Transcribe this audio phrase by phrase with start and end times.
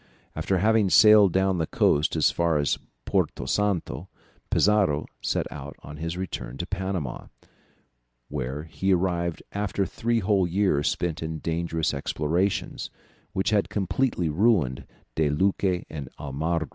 [0.35, 4.09] After having sailed down the coast as far as Porto Santo,
[4.49, 7.27] Pizarro set out on his return to Panama,
[8.27, 12.89] where he arrived after three whole years spent in dangerous explorations,
[13.33, 16.69] which had completely ruined De Luque and Almagro.